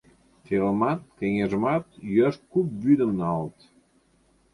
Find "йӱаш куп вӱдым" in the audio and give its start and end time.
2.11-3.11